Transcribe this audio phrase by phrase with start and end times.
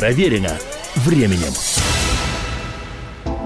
[0.00, 0.56] Проверено
[0.96, 1.52] временем.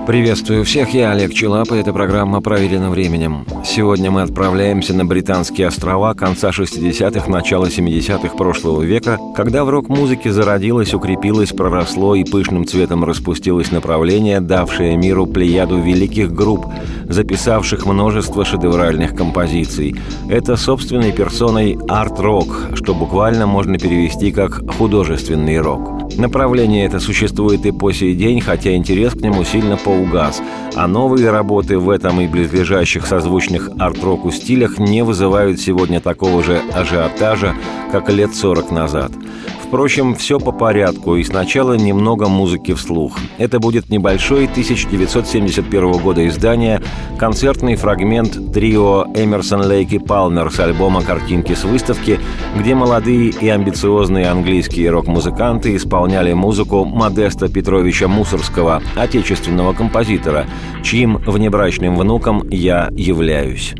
[0.06, 3.44] Приветствую всех, я Олег Челап, и эта программа «Проверена временем».
[3.64, 10.30] Сегодня мы отправляемся на Британские острова конца 60-х, начала 70-х прошлого века, когда в рок-музыке
[10.32, 16.66] зародилось, укрепилось, проросло и пышным цветом распустилось направление, давшее миру плеяду великих групп,
[17.08, 19.96] записавших множество шедевральных композиций.
[20.28, 25.94] Это собственной персоной арт-рок, что буквально можно перевести как «художественный рок».
[26.16, 30.40] Направление это существует и по сей день, хотя интерес к нему сильно поугас,
[30.76, 36.60] а новые работы в этом и близлежащих созвучных арт-року стилях не вызывают сегодня такого же
[36.72, 37.54] ажиотажа,
[37.92, 39.12] как лет 40 назад.
[39.74, 43.18] Впрочем, все по порядку, и сначала немного музыки вслух.
[43.38, 46.80] Это будет небольшой 1971 года издания,
[47.18, 52.20] концертный фрагмент трио Эмерсон Лейк и Палмер с альбома «Картинки с выставки»,
[52.56, 60.46] где молодые и амбициозные английские рок-музыканты исполняли музыку Модеста Петровича Мусорского, отечественного композитора,
[60.84, 63.74] чьим внебрачным внуком я являюсь.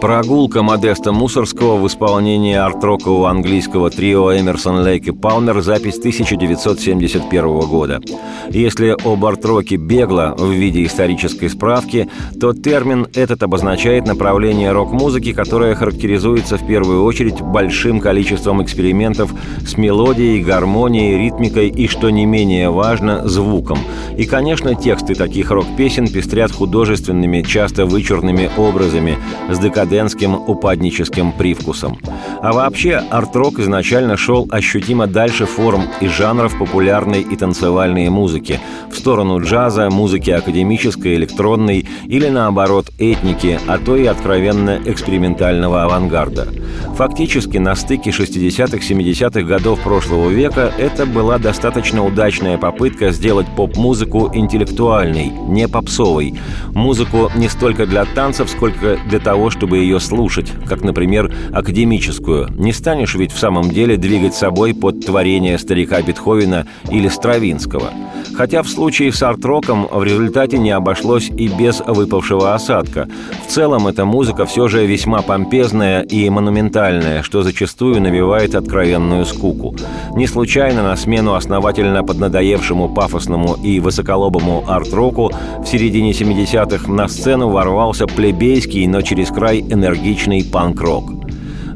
[0.00, 8.00] Прогулка Модеста Мусорского в исполнении арт-рокового английского трио Эмерсон, Лейк и Палмер, запись 1971 года.
[8.48, 12.08] Если об арт-роке бегло в виде исторической справки,
[12.40, 19.34] то термин этот обозначает направление рок-музыки, которое характеризуется в первую очередь большим количеством экспериментов
[19.66, 23.78] с мелодией, гармонией, ритмикой и, что не менее важно, звуком.
[24.16, 29.18] И, конечно, тексты таких рок-песен пестрят художественными, часто вычурными образами
[29.50, 31.98] с декадентом декадентским упадническим привкусом.
[32.42, 38.60] А вообще, арт-рок изначально шел ощутимо дальше форм и жанров популярной и танцевальной музыки,
[38.92, 46.48] в сторону джаза, музыки академической, электронной или, наоборот, этники, а то и откровенно экспериментального авангарда.
[46.96, 55.30] Фактически, на стыке 60-70-х годов прошлого века это была достаточно удачная попытка сделать поп-музыку интеллектуальной,
[55.48, 56.34] не попсовой.
[56.74, 62.48] Музыку не столько для танцев, сколько для того, чтобы ее слушать, как, например, академическую.
[62.56, 67.92] Не станешь ведь в самом деле двигать собой под творение старика Бетховена или Стравинского.
[68.34, 73.08] Хотя в случае с арт-роком в результате не обошлось и без выпавшего осадка.
[73.46, 79.74] В целом эта музыка все же весьма помпезная и монументальная, что зачастую навевает откровенную скуку.
[80.14, 87.48] Не случайно на смену основательно поднадоевшему пафосному и высоколобому арт-року в середине 70-х на сцену
[87.48, 91.17] ворвался плебейский, но через край энергичный панк-рок.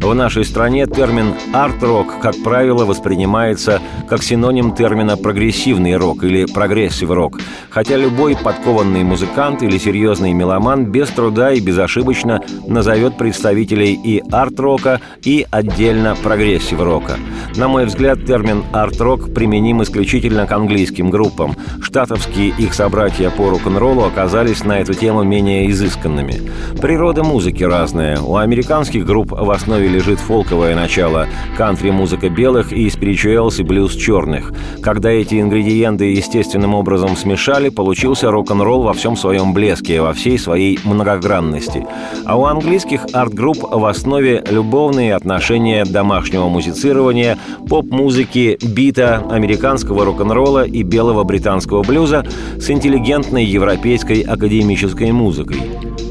[0.02, 7.38] В нашей стране термин «арт-рок», как правило, воспринимается как синоним термина «прогрессивный рок» или «прогрессив-рок»,
[7.70, 15.00] хотя любой подкованный музыкант или серьезный меломан без труда и безошибочно назовет представителей и арт-рока,
[15.22, 17.18] и отдельно прогрессив-рока.
[17.54, 21.54] На мой взгляд, термин «арт-рок» применим исключительно к английским группам.
[21.80, 26.50] Штатовские их собратья по рок-н-роллу оказались на эту тему менее изысканными.
[26.80, 28.18] Природа музыки разная.
[28.20, 34.52] У американских групп в основе лежит фолковое начало, кантри-музыка белых и спиричуэлс и блюз черных.
[34.80, 40.78] Когда эти ингредиенты естественным образом смешали, получился рок-н-ролл во всем своем блеске, во всей своей
[40.84, 41.86] многогранности.
[42.24, 50.82] А у английских арт-групп в основе любовные отношения домашнего музицирования, поп-музыки, бита, американского рок-н-ролла и
[50.82, 52.26] белого британского блюза
[52.58, 55.58] с интеллигентной европейской академической музыкой.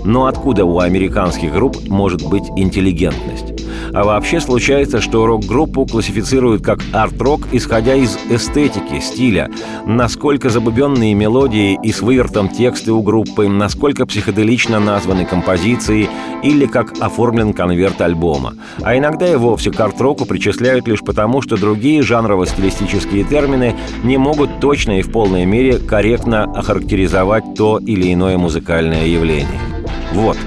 [0.03, 3.61] Но откуда у американских групп может быть интеллигентность?
[3.93, 9.49] А вообще случается, что рок-группу классифицируют как арт-рок, исходя из эстетики, стиля,
[9.85, 16.07] насколько забубенные мелодии и с вывертом тексты у группы, насколько психоделично названы композиции
[16.43, 18.55] или как оформлен конверт альбома.
[18.81, 24.59] А иногда и вовсе к арт-року причисляют лишь потому, что другие жанрово-стилистические термины не могут
[24.59, 29.80] точно и в полной мере корректно охарактеризовать то или иное музыкальное явление.
[30.13, 30.37] Вот.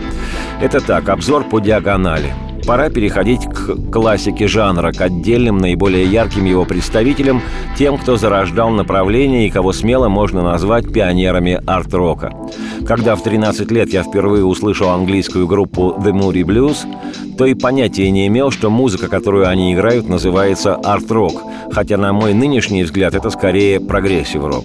[0.60, 2.34] Это так, обзор по диагонали–
[2.66, 7.42] Пора переходить к классике жанра, к отдельным, наиболее ярким его представителям,
[7.76, 12.32] тем, кто зарождал направление и кого смело можно назвать пионерами арт-рока.
[12.86, 16.86] Когда в 13 лет я впервые услышал английскую группу The Moody Blues,
[17.36, 22.32] то и понятия не имел, что музыка, которую они играют, называется арт-рок, хотя на мой
[22.32, 24.64] нынешний взгляд это скорее прогрессив-рок.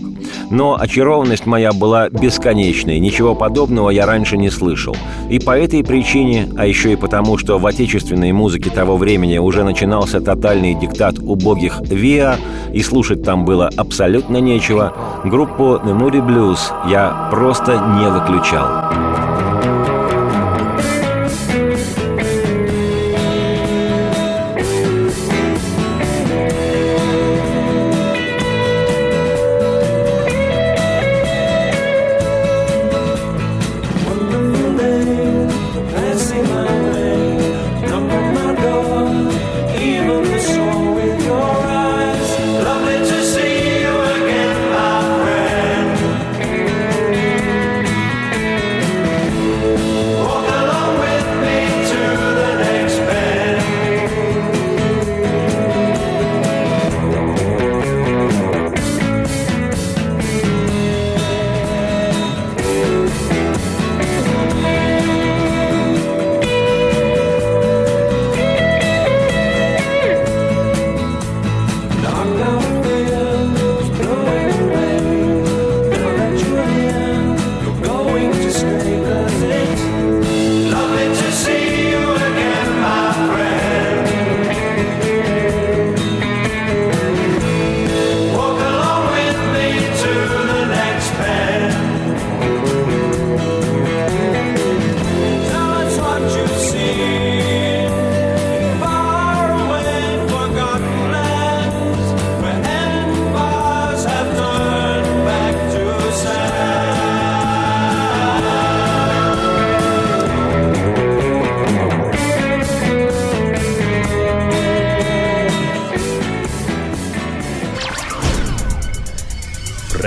[0.51, 4.95] Но очарованность моя была бесконечной, ничего подобного я раньше не слышал.
[5.29, 9.63] И по этой причине, а еще и потому, что в отечественной музыке того времени уже
[9.63, 12.37] начинался тотальный диктат убогих ВИА,
[12.71, 14.93] и слушать там было абсолютно нечего,
[15.25, 19.08] группу Moody Blues я просто не выключал.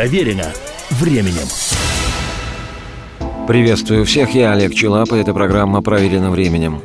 [0.02, 0.46] Проверено
[0.90, 1.46] временем.
[3.46, 6.81] Приветствую всех, я Олег Челап, и эта программа «Проверено временем».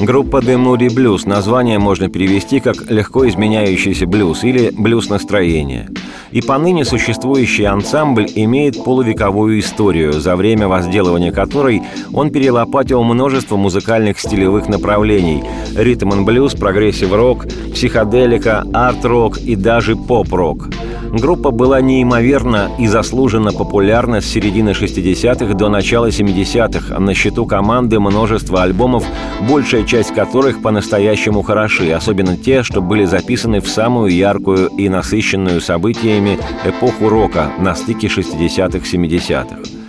[0.00, 1.28] Группа The Moody Blues.
[1.28, 5.88] Название можно перевести как «легко изменяющийся блюз» или «блюз настроения».
[6.32, 11.82] И поныне существующий ансамбль имеет полувековую историю, за время возделывания которой
[12.12, 15.44] он перелопатил множество музыкальных стилевых направлений–
[15.76, 20.68] ритм н блюз, прогрессив-рок, психоделика, арт-рок и даже поп-рок–
[21.12, 26.98] Группа была неимоверно и заслуженно популярна с середины 60-х до начала 70-х.
[26.98, 29.04] На счету команды множество альбомов,
[29.48, 35.60] большая часть которых по-настоящему хороши, особенно те, что были записаны в самую яркую и насыщенную
[35.60, 39.85] событиями эпоху рока на стыке 60-х-70-х.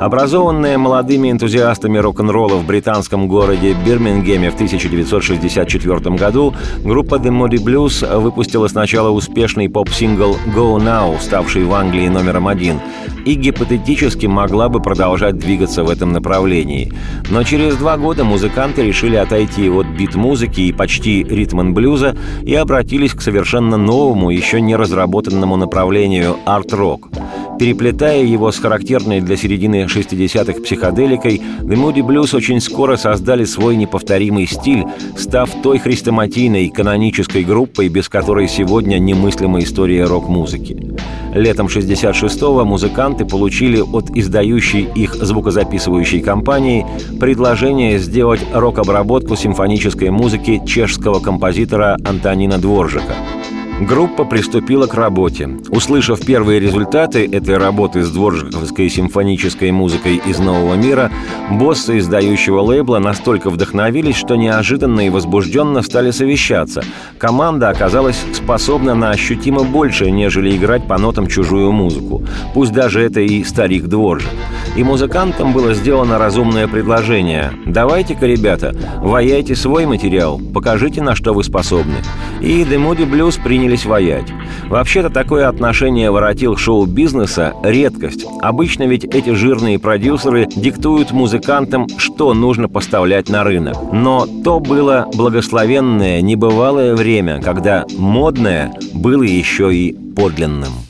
[0.00, 8.18] Образованная молодыми энтузиастами рок-н-ролла в британском городе Бирмингеме в 1964 году, группа The Moody Blues
[8.20, 12.80] выпустила сначала успешный поп-сингл «Go Now», ставший в Англии номером один,
[13.24, 16.92] и гипотетически могла бы продолжать двигаться в этом направлении.
[17.30, 23.20] Но через два года музыканты решили отойти от бит-музыки и почти ритм-н-блюза и обратились к
[23.20, 27.08] совершенно новому, еще не разработанному направлению– арт-рок–
[27.58, 33.74] Переплетая его с характерной для середины 60-х психоделикой, The Moody Blues очень скоро создали свой
[33.74, 34.84] неповторимый стиль,
[35.16, 40.94] став той хрестоматийной канонической группой, без которой сегодня немыслима история рок-музыки.
[41.34, 46.86] Летом 66-го музыканты получили от издающей их звукозаписывающей компании
[47.18, 53.14] предложение сделать рок-обработку симфонической музыки чешского композитора Антонина Дворжика–
[53.80, 55.48] Группа приступила к работе.
[55.68, 61.12] Услышав первые результаты этой работы с дворжиковской симфонической музыкой из Нового мира,
[61.48, 66.82] боссы издающего лейбла настолько вдохновились, что неожиданно и возбужденно стали совещаться.
[67.18, 72.24] Команда оказалась способна на ощутимо больше, нежели играть по нотам чужую музыку.
[72.54, 74.28] Пусть даже это и старик Дворжик.
[74.76, 81.44] и музыкантам было сделано разумное предложение «Давайте-ка, ребята, ваяйте свой материал, покажите, на что вы
[81.44, 81.96] способны».
[82.40, 84.32] И The Moody Blues принялись ваять.
[84.68, 88.24] Вообще-то такое отношение воротил шоу-бизнеса– редкость.
[88.40, 93.76] Обычно ведь эти жирные продюсеры диктуют музыкантам, что нужно поставлять на рынок.
[93.92, 100.87] Но то было благословенное, небывалое время, когда модное было еще и подлинным.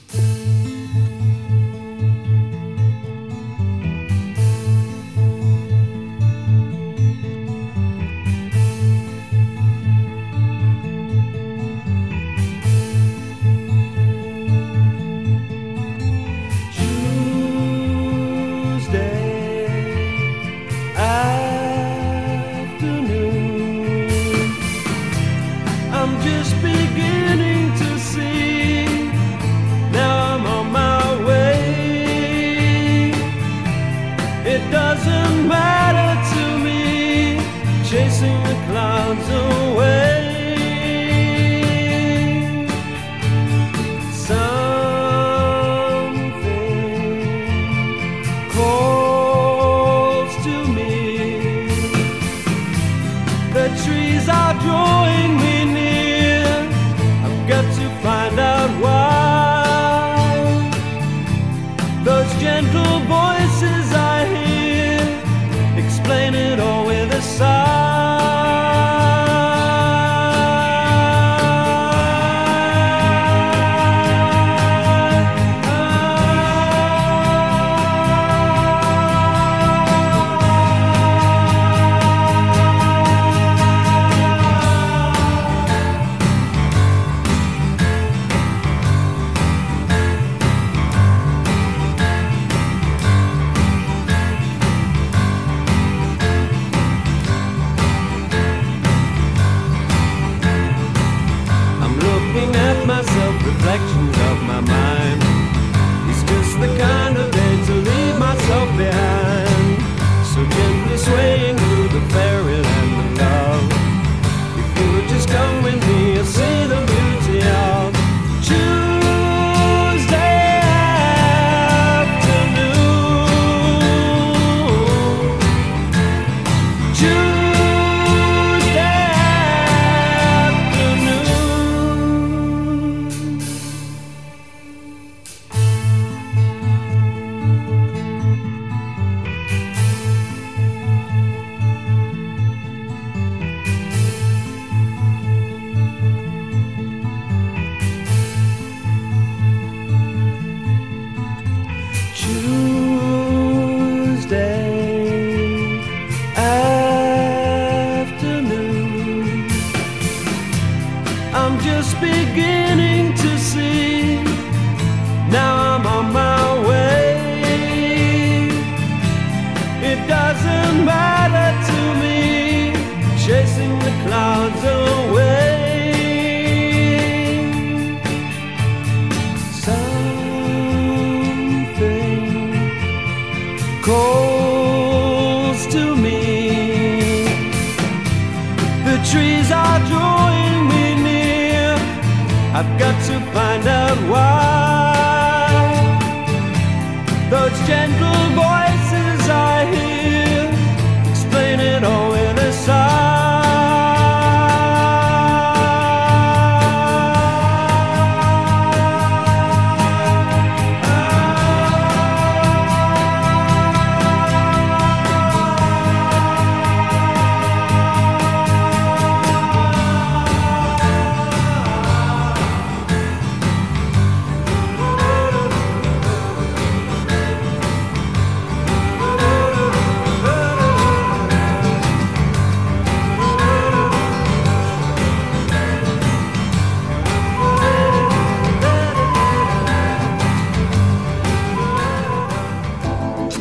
[62.40, 67.87] gentle voices I hear explain it all with a sigh.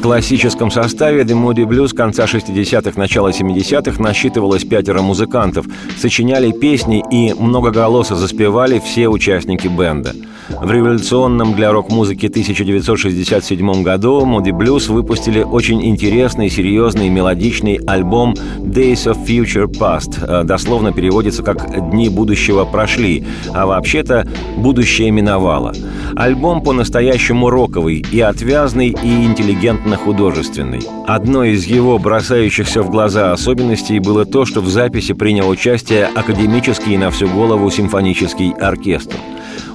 [0.08, 5.66] Классическом составе The Moody Blues конца 60-х, начала 70-х насчитывалось пятеро музыкантов,
[5.98, 10.16] сочиняли песни и многоголосо заспевали все участники бенда.
[10.50, 19.12] В революционном для рок-музыки 1967 году Moody Blues выпустили очень интересный, серьезный, мелодичный альбом Days
[19.12, 20.24] of Future Past.
[20.26, 24.26] Э, дословно переводится как «Дни будущего прошли», а вообще-то
[24.56, 25.74] «Будущее миновало».
[26.16, 30.80] Альбом по-настоящему роковый и отвязный, и интеллигентно-художественный.
[31.06, 36.96] Одной из его бросающихся в глаза особенностей было то, что в записи принял участие академический
[36.96, 39.18] на всю голову симфонический оркестр.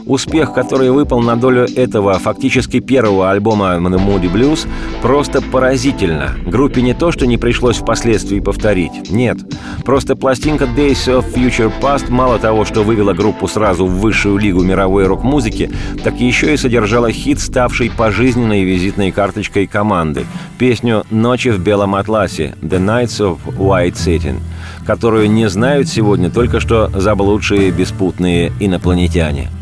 [0.06, 4.66] Успех, который выпал на долю этого фактически первого альбома The Moody Blues,
[5.00, 6.32] просто поразительно.
[6.44, 9.10] Группе не то, что не пришлось впоследствии повторить.
[9.10, 9.38] Нет.
[9.84, 14.62] Просто пластинка Days of Future Past мало того, что вывела группу сразу в высшую лигу
[14.62, 15.70] мировой рок-музыки,
[16.02, 20.26] так еще и содержала хит, ставший пожизненной визитной карточкой команды.
[20.58, 24.40] Песню «Ночи в белом атласе» «The Nights of White Satin»,
[24.84, 29.48] которую не знают сегодня только что заблудшие беспутные инопланетяне–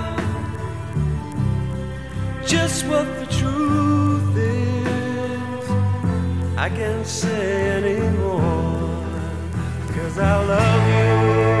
[2.51, 5.69] just what the truth is.
[6.57, 9.05] I can't say anymore,
[9.95, 11.60] cause I love you.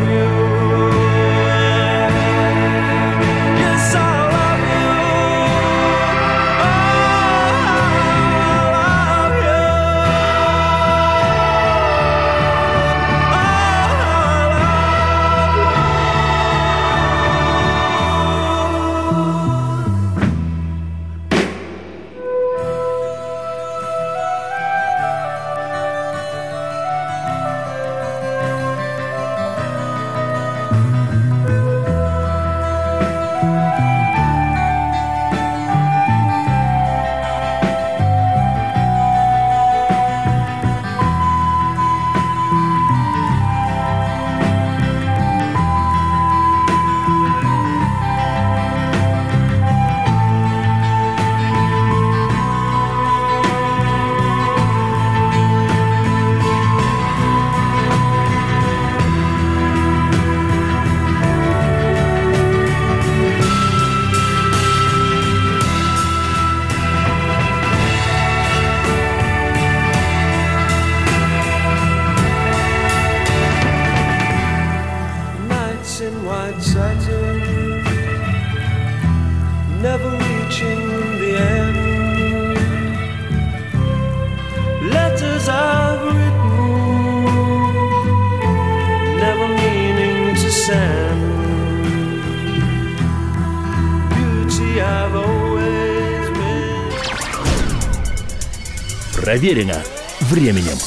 [99.31, 99.81] Проверено
[100.19, 100.77] временем.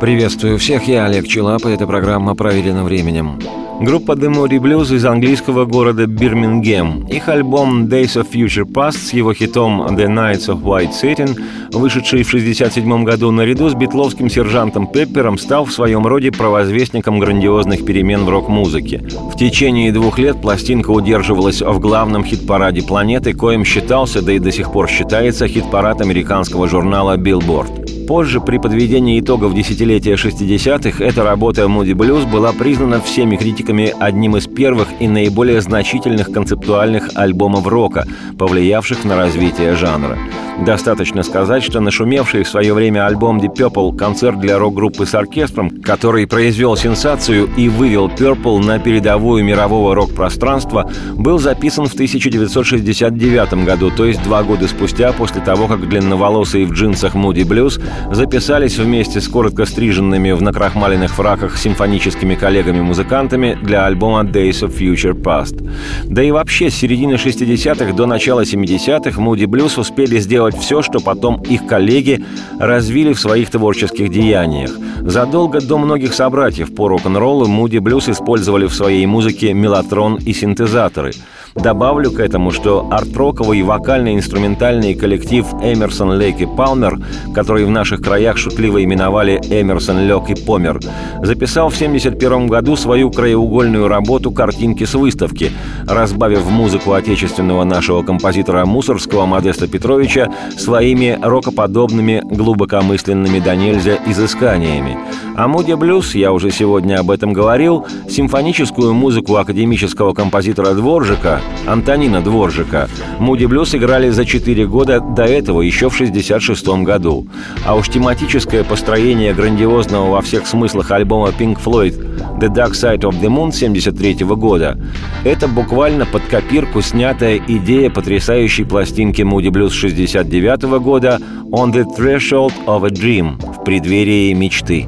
[0.00, 3.40] Приветствую всех, я Олег Челап, и эта программа «Проверено временем».
[3.84, 7.06] Группа The Moody Blues из английского города Бирмингем.
[7.06, 11.38] Их альбом Days of Future Past с его хитом The Nights of White Satin,
[11.70, 17.84] вышедший в 1967 году наряду с битловским сержантом Пеппером, стал в своем роде провозвестником грандиозных
[17.84, 19.02] перемен в рок-музыке.
[19.30, 24.50] В течение двух лет пластинка удерживалась в главном хит-параде планеты, коим считался, да и до
[24.50, 28.03] сих пор считается, хит-парад американского журнала Billboard.
[28.06, 34.36] Позже, при подведении итогов десятилетия 60-х, эта работа Moody Blues была признана всеми критиками одним
[34.36, 38.06] из первых и наиболее значительных концептуальных альбомов рока,
[38.38, 40.18] повлиявших на развитие жанра.
[40.64, 45.70] Достаточно сказать, что нашумевший в свое время альбом Deep Purple концерт для рок-группы с оркестром,
[45.82, 53.90] который произвел сенсацию и вывел Purple на передовую мирового рок-пространства, был записан в 1969 году,
[53.90, 59.20] то есть два года спустя после того, как длинноволосые в джинсах Moody Blues записались вместе
[59.20, 65.68] с коротко стриженными в накрахмаленных фраках симфоническими коллегами-музыкантами для альбома Days of Future Past.
[66.04, 71.00] Да и вообще, с середины 60-х до начала 70-х Moody Blues успели сделать все, что
[71.00, 72.24] потом их коллеги
[72.58, 74.70] развили в своих творческих деяниях.
[75.00, 81.12] Задолго до многих собратьев по рок-н-роллу Moody Blues использовали в своей музыке мелатрон и синтезаторы–
[81.54, 86.98] Добавлю к этому, что арт-роковый вокально-инструментальный коллектив Эмерсон, Лейк и Палмер,
[87.32, 90.80] который в наших краях шутливо именовали Эмерсон, Лёк и Помер,
[91.22, 95.52] записал в 1971 году свою краеугольную работу «Картинки с выставки»,
[95.86, 104.98] разбавив музыку отечественного нашего композитора Мусорского Модеста Петровича своими рокоподобными глубокомысленными до нельзя изысканиями.
[105.36, 112.20] А Муди Блюз, я уже сегодня об этом говорил, симфоническую музыку академического композитора Дворжика Антонина
[112.20, 112.88] Дворжика.
[113.18, 117.26] Муди Блюз играли за 4 года до этого, еще в 1966 году.
[117.66, 121.94] А уж тематическое построение грандиозного во всех смыслах альбома Pink Floyd
[122.38, 124.78] «The Dark Side of the Moon» 1973 года–
[125.24, 131.18] это буквально под копирку снятая идея потрясающей пластинки Moody Blues 69 года
[131.50, 134.86] «On the Threshold of a Dream»– в преддверии мечты.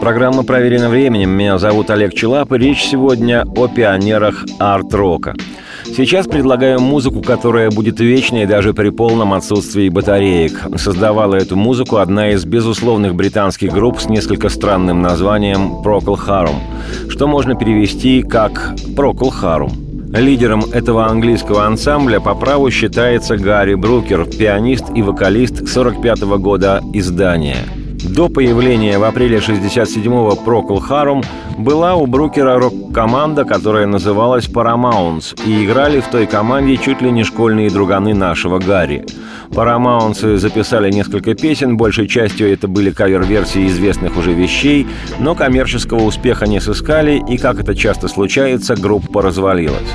[0.00, 1.30] Программа «Проверено временем».
[1.30, 5.34] Меня зовут Олег Челап, и речь сегодня о пионерах арт-рока.
[5.84, 10.62] Сейчас предлагаю музыку, которая будет вечной даже при полном отсутствии батареек.
[10.76, 16.56] Создавала эту музыку одна из безусловных британских групп с несколько странным названием Procol Harum,
[17.10, 19.70] что можно перевести как Procol Harum.
[20.18, 26.80] Лидером этого английского ансамбля по праву считается Гарри Брукер, пианист и вокалист 45 -го года
[26.94, 27.58] издания–
[28.04, 31.24] до появления в апреле 67-го Procol Harum
[31.58, 37.24] была у Брукера рок-команда, которая называлась Paramounts, и играли в той команде чуть ли не
[37.24, 39.04] школьные друганы нашего Гарри.
[39.54, 44.86] Парамаунцы записали несколько песен, большей частью это были кавер-версии известных уже вещей,
[45.18, 49.90] но коммерческого успеха не сыскали, и, как это часто случается, группа развалилась.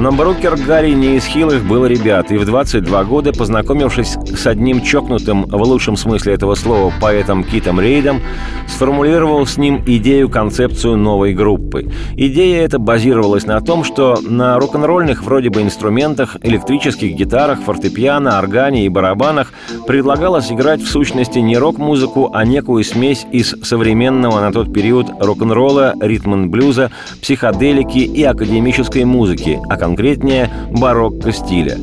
[0.00, 4.80] Но Брукер Гарри не из хилых был ребят, и в 22 года, познакомившись с одним
[4.80, 8.22] чокнутым, в лучшем смысле этого слова, поэтом Китом Рейдом,
[8.66, 11.92] сформулировал с ним идею-концепцию новой группы.
[12.16, 18.86] Идея эта базировалась на том, что на рок-н-ролльных вроде бы инструментах, электрических гитарах, фортепиано, органе
[18.86, 19.52] и барабанах
[19.86, 25.92] предлагалось играть в сущности не рок-музыку, а некую смесь из современного на тот период рок-н-ролла,
[26.00, 31.76] ритм-н-блюза, психоделики и академической музыки, а конкретнее барокко стиля.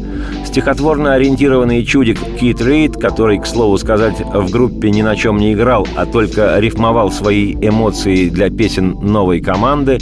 [0.45, 5.53] Стихотворно ориентированный чудик Кит Рейд, который, к слову сказать, в группе ни на чем не
[5.53, 9.99] играл, а только рифмовал свои эмоции для песен новой команды,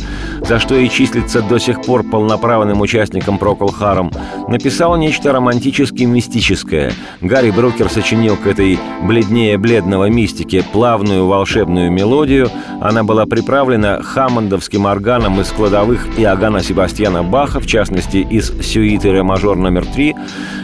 [0.47, 4.11] за что и числится до сих пор полноправным участником Прокол Харом,
[4.47, 6.93] написал нечто романтически мистическое.
[7.21, 12.49] Гарри Брукер сочинил к этой бледнее бледного мистике плавную волшебную мелодию.
[12.81, 19.23] Она была приправлена хаммондовским органом из складовых Иоганна Себастьяна Баха, в частности, из сюиты ре
[19.23, 20.15] мажор номер три,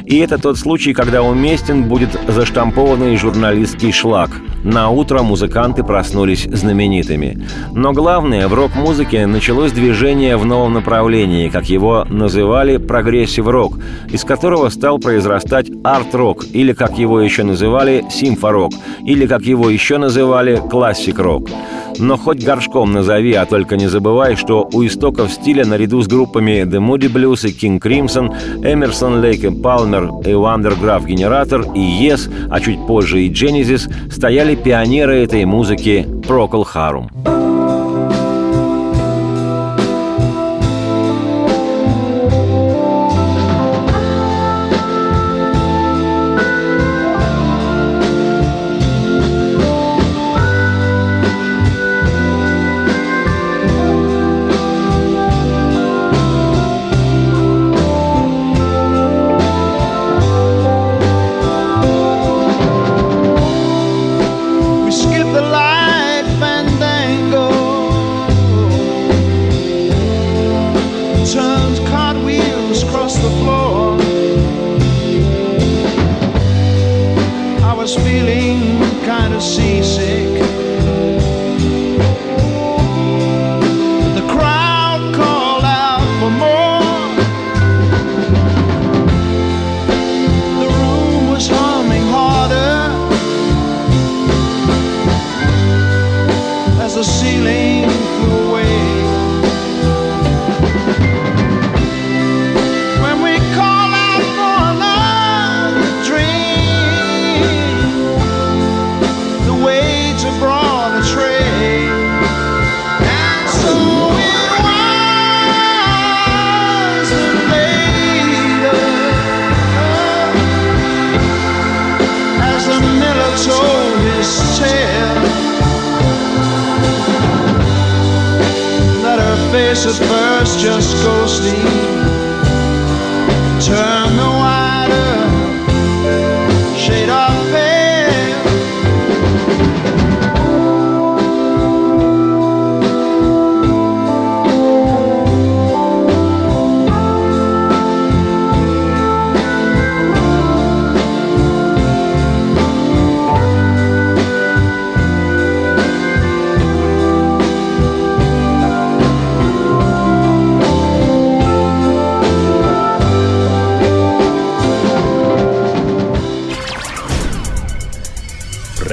[0.05, 4.29] и это тот случай, когда уместен будет заштампованный журналистский шлак.
[4.63, 7.47] На утро музыканты проснулись знаменитыми.
[7.73, 13.79] Но главное, в рок-музыке началось движение в новом направлении, как его называли прогрессив-рок,
[14.11, 18.71] из которого стал произрастать арт-рок, или как его еще называли симфорок,
[19.03, 21.49] или как его еще называли классик-рок.
[21.97, 26.63] Но хоть горшком назови, а только не забывай, что у истоков стиля наряду с группами
[26.63, 28.29] The Moody Blues и King Crimson,
[28.61, 33.29] Emerson, Lake и Palmer и Van der Graaf Generator и Yes, а чуть позже и
[33.29, 37.09] Genesis стояли пионеры этой музыки Procol Harum.
[37.23, 37.50] We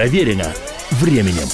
[0.09, 0.55] Проверено
[0.92, 1.49] временем.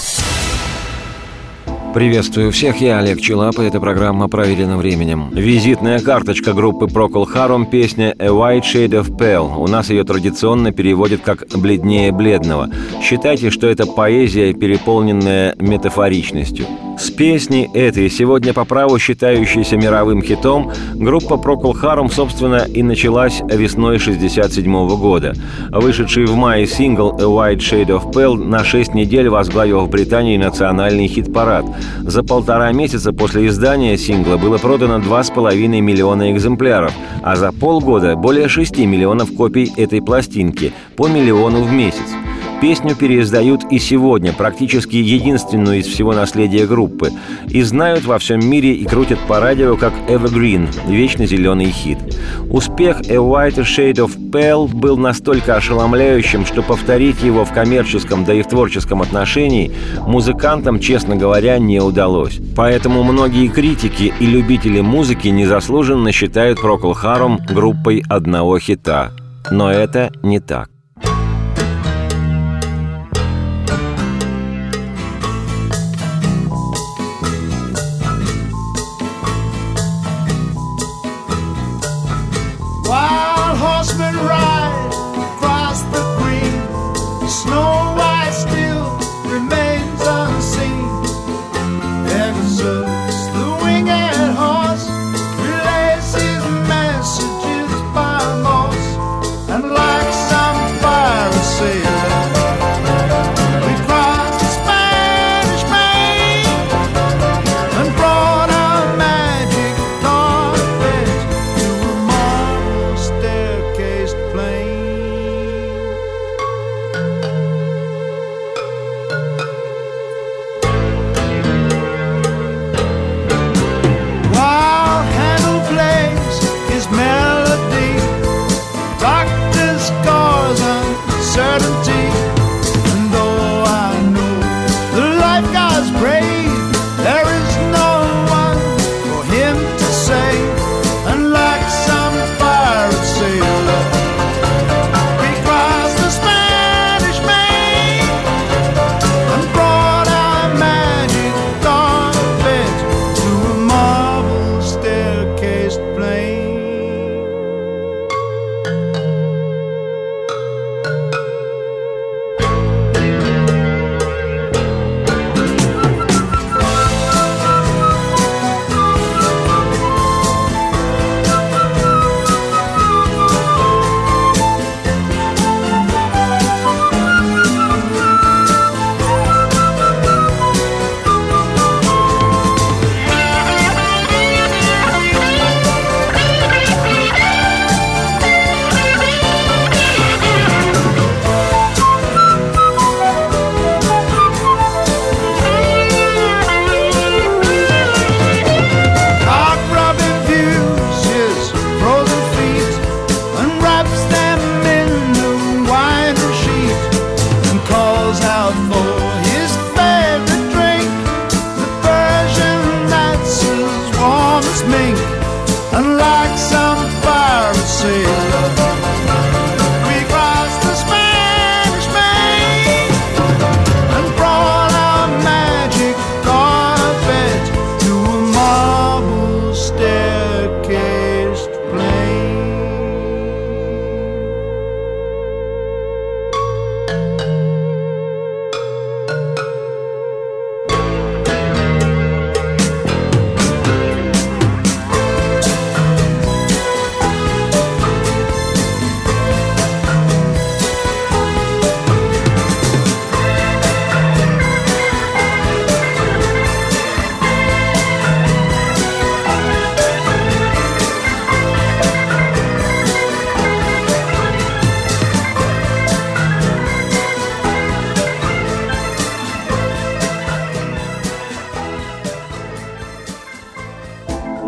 [1.92, 5.30] Приветствую всех, я Олег Челап, и эта программа «Проверена временем».
[5.32, 9.58] Визитная карточка группы Procol Harum песня «A White Shade of Pale».
[9.58, 12.70] У нас ее традиционно переводят как «бледнее бледного».
[13.02, 16.66] Считайте, что это поэзия, переполненная метафоричностью.
[16.98, 23.40] С песни этой, сегодня по праву считающейся мировым хитом, группа Procol Harum, собственно, и началась
[23.48, 25.34] весной 67 года.
[25.70, 30.36] Вышедший в мае сингл «A White Shade of Pale» на 6 недель возглавил в Британии
[30.36, 31.64] национальный хит-парад–
[32.02, 38.48] за полтора месяца после издания сингла было продано 2,5 миллиона экземпляров, а за полгода более
[38.48, 42.06] 6 миллионов копий этой пластинки, по миллиону в месяц.
[42.60, 47.10] Песню переиздают и сегодня, практически единственную из всего наследия группы,
[47.48, 51.98] и знают во всем мире и крутят по радио как Evergreen, вечно зеленый хит.
[52.50, 58.34] Успех A Whiter Shade of Pale был настолько ошеломляющим, что повторить его в коммерческом, да
[58.34, 59.72] и в творческом отношении
[60.06, 62.40] музыкантам, честно говоря, не удалось.
[62.56, 69.12] Поэтому многие критики и любители музыки незаслуженно считают Procol Harum группой одного хита.
[69.50, 70.73] Но это не так.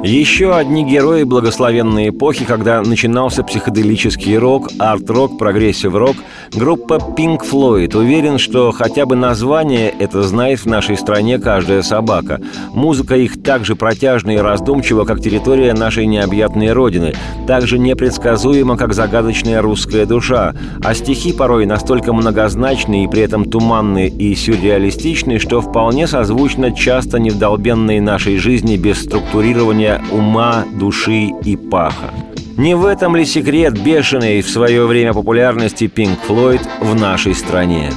[0.02, 6.16] Еще одни герои благословенной эпохи, когда начинался психоделический рок, арт-рок, прогрессив-рок,
[6.52, 7.96] группа Pink Floyd.
[7.96, 12.40] Уверен, что хотя бы название это знает в нашей стране каждая собака.
[12.72, 17.14] Музыка их так же протяжна и раздумчива, как территория нашей необъятной родины,
[17.48, 23.44] так же непредсказуема, как загадочная русская душа, а стихи порой настолько многозначные и при этом
[23.44, 31.56] туманные и сюрреалистичные, что вполне созвучно часто невдолбенной нашей жизни без структурирования ума, души и
[31.56, 32.12] паха.
[32.56, 37.90] Не в этом ли секрет бешеной в свое время популярности Pink Floyd в нашей стране?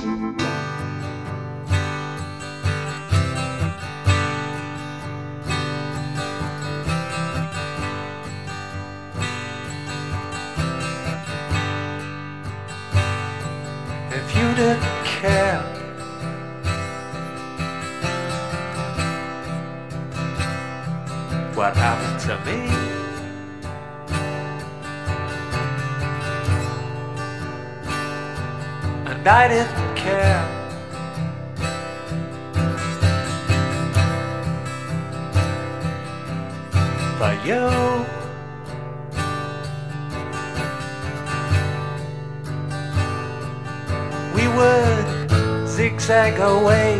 [37.19, 37.59] But you
[44.33, 46.95] we would zigzag away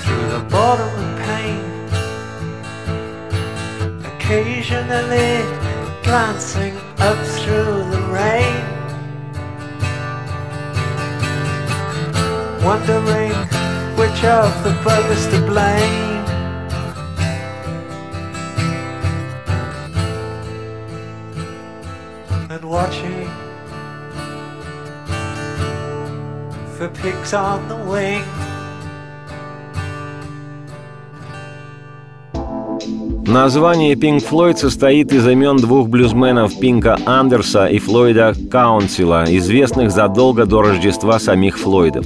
[0.00, 1.70] through the bottom of pain
[4.30, 5.42] occasionally
[6.04, 8.60] glancing up through the rain,
[12.64, 13.32] wondering
[13.98, 16.09] which of the buggers to blame.
[22.80, 23.28] Watching
[26.78, 28.49] for pigs on the wing.
[33.30, 40.46] Название Pink Floyd состоит из имен двух блюзменов Пинка Андерса и Флойда Каунсила, известных задолго
[40.46, 42.04] до Рождества самих Флойдов.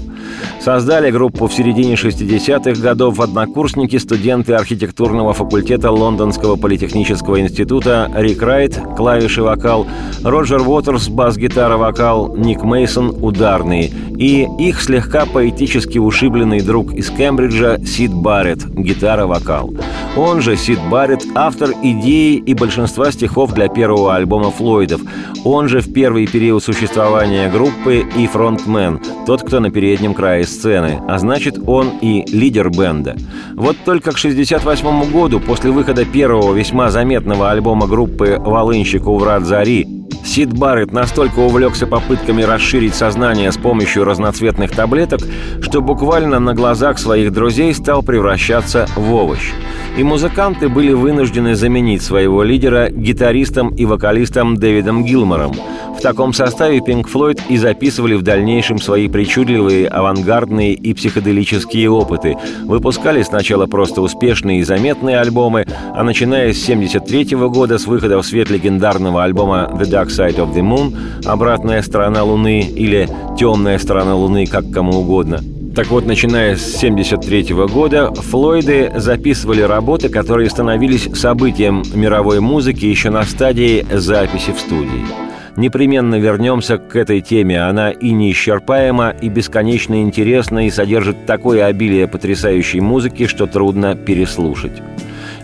[0.61, 8.79] Создали группу в середине 60-х годов однокурсники, студенты архитектурного факультета Лондонского политехнического института Рик Райт,
[8.95, 9.87] клавиши вокал,
[10.22, 17.79] Роджер Уотерс, бас-гитара вокал, Ник Мейсон ударные и их слегка поэтически ушибленный друг из Кембриджа
[17.79, 19.72] Сид Барретт, гитара-вокал.
[20.17, 25.01] Он же, Сид Барретт, автор идеи и большинства стихов для первого альбома Флойдов.
[25.45, 31.01] Он же в первый период существования группы и фронтмен, тот, кто на переднем крае сцены,
[31.09, 33.17] а значит, он и лидер бенда.
[33.55, 39.45] Вот только к 68 году, после выхода первого весьма заметного альбома группы «Волынщик у врат
[39.45, 40.03] Зари»,
[40.35, 45.20] Сид Барретт настолько увлекся попытками расширить сознание с помощью разноцветных таблеток,
[45.61, 49.53] что буквально на глазах своих друзей стал превращаться в овощ.
[49.97, 55.53] И музыканты были вынуждены заменить своего лидера гитаристом и вокалистом Дэвидом Гилмором.
[56.05, 62.36] Таком составе Pink Floyd и записывали в дальнейшем свои причудливые, авангардные и психоделические опыты.
[62.64, 68.26] Выпускали сначала просто успешные и заметные альбомы, а начиная с 1973 года с выхода в
[68.26, 70.94] свет легендарного альбома The Dark Side of the Moon
[71.24, 75.40] «Обратная сторона Луны» или «Темная сторона Луны», как кому угодно–
[75.74, 83.11] так вот, начиная с 1973 года, Флойды записывали работы, которые становились событием мировой музыки еще
[83.11, 85.34] на стадии записи в студии.
[85.57, 87.62] Непременно вернемся к этой теме.
[87.62, 94.82] Она и неисчерпаема, и бесконечно интересна, и содержит такое обилие потрясающей музыки, что трудно переслушать.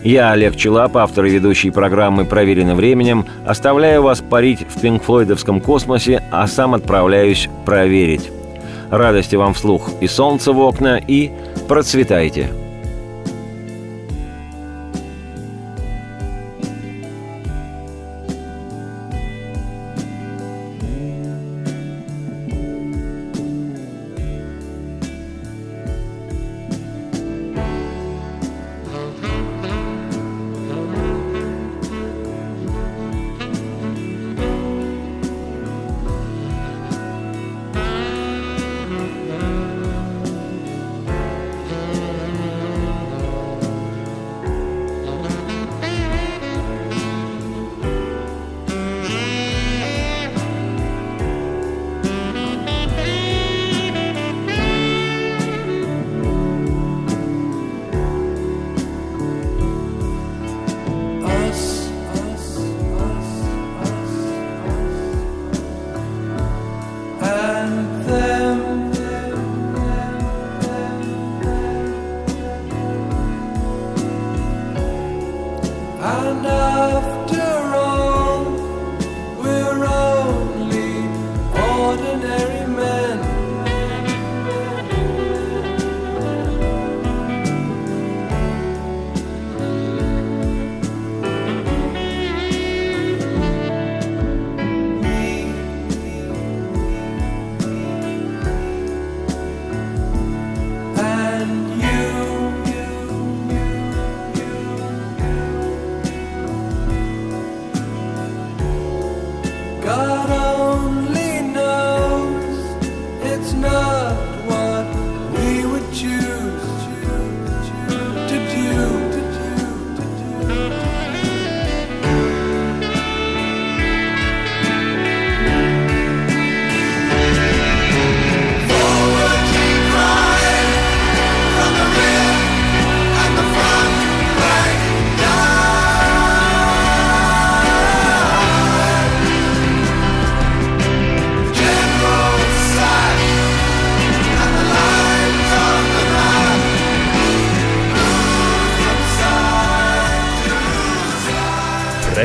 [0.03, 6.23] Я, Олег Челап, автор и ведущий программы «Проверено временем», оставляю вас парить в пинкфлойдовском космосе,
[6.31, 8.31] а сам отправляюсь проверить.
[8.89, 11.31] Радости вам вслух и солнце в окна, и
[11.67, 12.60] процветайте!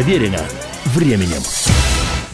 [0.07, 0.36] Проверено.